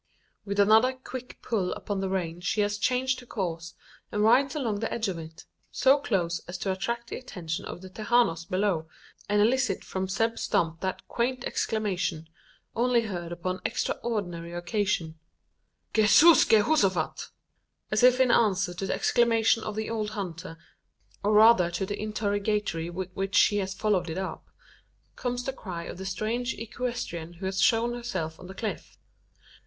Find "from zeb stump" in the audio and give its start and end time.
9.83-10.81